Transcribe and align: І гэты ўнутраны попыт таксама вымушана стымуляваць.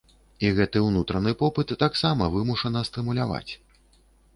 І 0.47 0.49
гэты 0.59 0.81
ўнутраны 0.87 1.35
попыт 1.43 1.75
таксама 1.85 2.33
вымушана 2.41 2.87
стымуляваць. 2.93 3.49